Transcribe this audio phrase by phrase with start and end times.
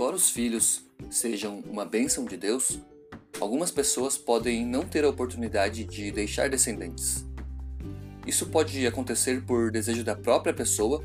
[0.00, 2.78] embora os filhos sejam uma bênção de Deus,
[3.38, 7.22] algumas pessoas podem não ter a oportunidade de deixar descendentes.
[8.26, 11.04] Isso pode acontecer por desejo da própria pessoa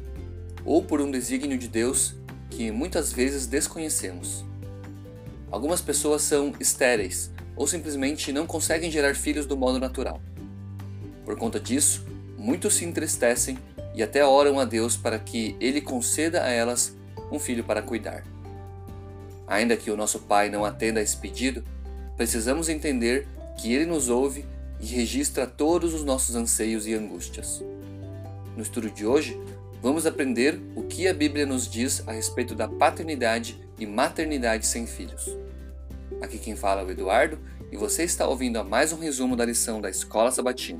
[0.63, 2.16] ou por um desígnio de Deus
[2.50, 4.45] que muitas vezes desconhecemos.
[5.52, 10.21] Algumas pessoas são estéreis ou simplesmente não conseguem gerar filhos do modo natural.
[11.26, 12.05] Por conta disso,
[12.38, 13.59] muitos se entristecem
[13.93, 16.96] e até oram a Deus para que Ele conceda a elas
[17.30, 18.34] um filho para cuidar.
[19.48, 21.63] Ainda que o nosso Pai não atenda a esse pedido,
[22.17, 23.27] precisamos entender
[23.58, 24.45] que Ele nos ouve
[24.80, 27.63] e registra todos os nossos anseios e angústias.
[28.55, 29.40] No estudo de hoje,
[29.81, 34.88] vamos aprender o que a Bíblia nos diz a respeito da paternidade e maternidade sem
[34.88, 35.30] filhos.
[36.21, 37.38] Aqui quem fala é o Eduardo
[37.71, 40.79] e você está ouvindo a mais um resumo da lição da Escola Sabatina.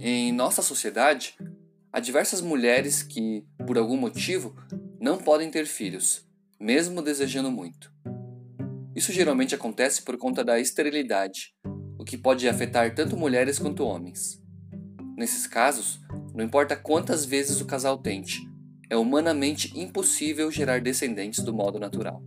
[0.00, 1.34] Em nossa sociedade,
[1.92, 4.54] há diversas mulheres que, por algum motivo,
[5.00, 6.24] não podem ter filhos,
[6.60, 7.92] mesmo desejando muito.
[8.94, 11.52] Isso geralmente acontece por conta da esterilidade,
[11.98, 14.40] o que pode afetar tanto mulheres quanto homens.
[15.16, 16.00] Nesses casos,
[16.32, 18.40] não importa quantas vezes o casal tente,
[18.88, 22.22] é humanamente impossível gerar descendentes do modo natural.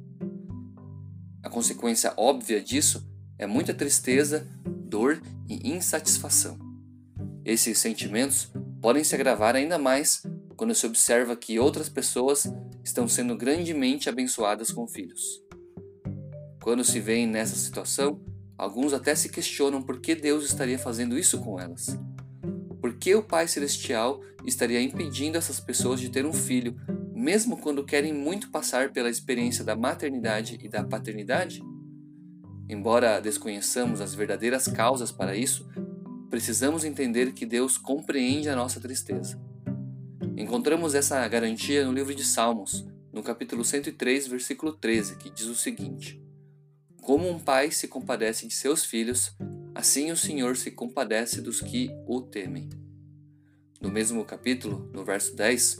[1.41, 6.70] A consequência óbvia disso é muita tristeza, dor e insatisfação.
[7.43, 10.21] Esses sentimentos podem se agravar ainda mais
[10.55, 12.45] quando se observa que outras pessoas
[12.83, 15.41] estão sendo grandemente abençoadas com filhos.
[16.61, 18.21] Quando se vêem nessa situação,
[18.55, 21.97] alguns até se questionam por que Deus estaria fazendo isso com elas.
[22.79, 26.75] Por que o Pai Celestial estaria impedindo essas pessoas de ter um filho,
[27.13, 31.63] mesmo quando querem muito passar pela experiência da maternidade e da paternidade?
[32.69, 35.67] Embora desconheçamos as verdadeiras causas para isso,
[36.31, 39.37] precisamos entender que Deus compreende a nossa tristeza.
[40.37, 45.53] Encontramos essa garantia no livro de Salmos, no capítulo 103, versículo 13, que diz o
[45.53, 46.23] seguinte:
[47.01, 49.35] Como um pai se compadece de seus filhos,
[49.75, 52.69] assim o Senhor se compadece dos que o temem.
[53.81, 55.79] No mesmo capítulo, no verso 10,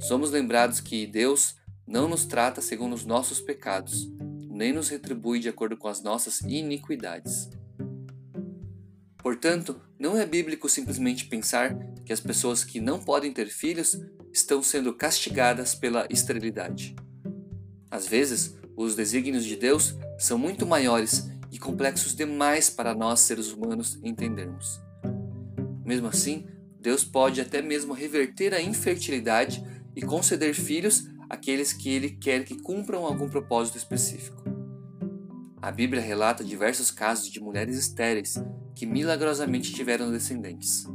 [0.00, 1.56] somos lembrados que Deus
[1.86, 4.10] não nos trata segundo os nossos pecados,
[4.48, 7.50] nem nos retribui de acordo com as nossas iniquidades.
[9.30, 13.96] Portanto, não é bíblico simplesmente pensar que as pessoas que não podem ter filhos
[14.32, 16.96] estão sendo castigadas pela esterilidade.
[17.88, 23.52] Às vezes, os desígnios de Deus são muito maiores e complexos demais para nós seres
[23.52, 24.80] humanos entendermos.
[25.84, 26.48] Mesmo assim,
[26.80, 29.64] Deus pode até mesmo reverter a infertilidade
[29.94, 34.42] e conceder filhos àqueles que Ele quer que cumpram algum propósito específico.
[35.62, 38.36] A Bíblia relata diversos casos de mulheres estéreis
[38.80, 40.86] que milagrosamente tiveram descendentes.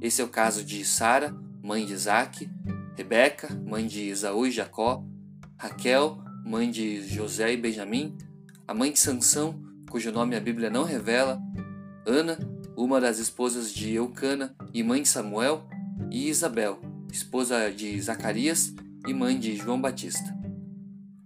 [0.00, 2.48] Esse é o caso de Sara, mãe de Isaac,
[2.96, 5.04] Rebeca, mãe de Isaú e Jacó,
[5.58, 8.16] Raquel, mãe de José e Benjamim,
[8.64, 9.60] a mãe de Sansão,
[9.90, 11.42] cujo nome a Bíblia não revela,
[12.06, 12.38] Ana,
[12.76, 15.66] uma das esposas de Eucana e mãe de Samuel,
[16.12, 16.78] e Isabel,
[17.12, 18.72] esposa de Zacarias
[19.04, 20.32] e mãe de João Batista.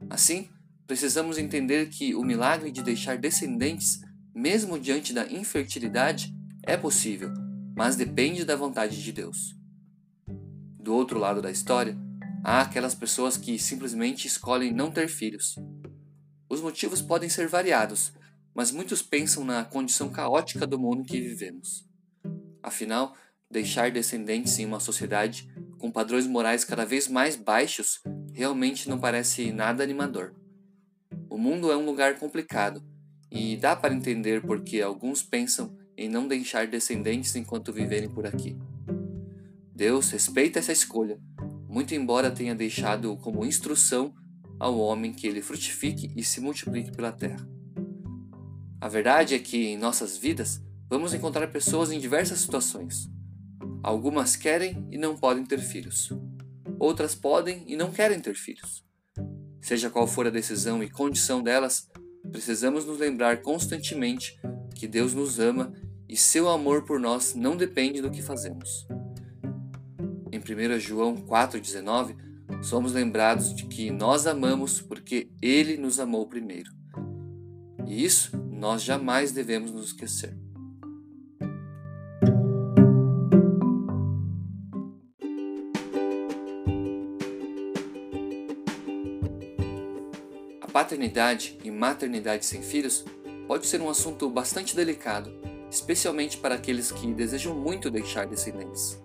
[0.08, 0.48] Assim,
[0.86, 4.00] precisamos entender que o milagre de deixar descendentes
[4.40, 7.30] mesmo diante da infertilidade, é possível,
[7.76, 9.54] mas depende da vontade de Deus.
[10.78, 11.94] Do outro lado da história,
[12.42, 15.56] há aquelas pessoas que simplesmente escolhem não ter filhos.
[16.48, 18.14] Os motivos podem ser variados,
[18.54, 21.86] mas muitos pensam na condição caótica do mundo que vivemos.
[22.62, 23.14] Afinal,
[23.50, 28.00] deixar descendentes em uma sociedade com padrões morais cada vez mais baixos
[28.32, 30.34] realmente não parece nada animador.
[31.28, 32.82] O mundo é um lugar complicado
[33.30, 38.26] e dá para entender por que alguns pensam em não deixar descendentes enquanto viverem por
[38.26, 38.56] aqui.
[39.74, 41.18] Deus respeita essa escolha,
[41.68, 44.14] muito embora tenha deixado como instrução
[44.58, 47.46] ao homem que ele frutifique e se multiplique pela terra.
[48.80, 53.10] A verdade é que em nossas vidas vamos encontrar pessoas em diversas situações.
[53.82, 56.10] Algumas querem e não podem ter filhos.
[56.78, 58.82] Outras podem e não querem ter filhos.
[59.60, 61.89] Seja qual for a decisão e condição delas,
[62.30, 64.38] precisamos nos lembrar constantemente
[64.74, 65.72] que Deus nos ama
[66.08, 68.86] e seu amor por nós não depende do que fazemos.
[70.32, 72.16] Em 1 João 4,19,
[72.62, 76.70] somos lembrados de que nós amamos porque Ele nos amou primeiro.
[77.86, 80.36] E isso nós jamais devemos nos esquecer.
[90.70, 93.04] Paternidade e maternidade sem filhos
[93.46, 95.32] pode ser um assunto bastante delicado,
[95.70, 98.98] especialmente para aqueles que desejam muito deixar descendentes.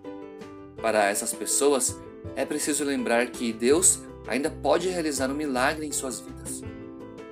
[0.82, 2.00] Para essas pessoas,
[2.36, 6.62] é preciso lembrar que Deus ainda pode realizar um milagre em suas vidas.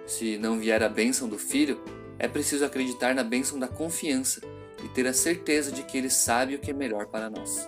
[0.07, 1.79] Se não vier a bênção do filho,
[2.17, 4.41] é preciso acreditar na bênção da confiança
[4.83, 7.67] e ter a certeza de que ele sabe o que é melhor para nós.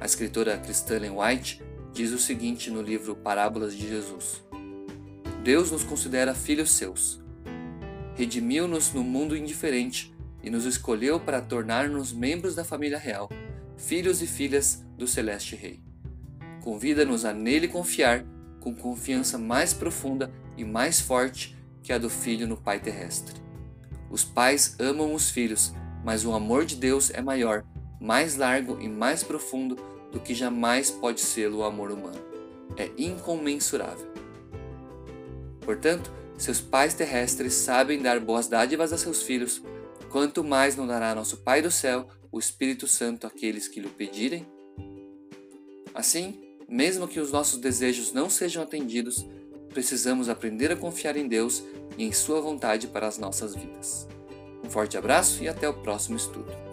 [0.00, 1.62] A escritora cristã White
[1.92, 4.43] diz o seguinte no livro Parábolas de Jesus:
[5.44, 7.20] Deus nos considera filhos seus.
[8.14, 10.10] Redimiu-nos no mundo indiferente
[10.42, 13.28] e nos escolheu para tornar-nos membros da família real,
[13.76, 15.82] filhos e filhas do Celeste Rei.
[16.62, 18.24] Convida-nos a nele confiar
[18.58, 23.38] com confiança mais profunda e mais forte que a do filho no Pai terrestre.
[24.10, 27.66] Os pais amam os filhos, mas o amor de Deus é maior,
[28.00, 29.76] mais largo e mais profundo
[30.10, 32.24] do que jamais pode ser o amor humano.
[32.78, 34.13] É incomensurável.
[35.64, 39.62] Portanto, seus pais terrestres sabem dar boas dádivas a seus filhos,
[40.10, 44.46] quanto mais não dará nosso Pai do céu o Espírito Santo àqueles que lhe pedirem?
[45.94, 49.24] Assim, mesmo que os nossos desejos não sejam atendidos,
[49.70, 51.62] precisamos aprender a confiar em Deus
[51.96, 54.08] e em Sua vontade para as nossas vidas.
[54.64, 56.63] Um forte abraço e até o próximo estudo.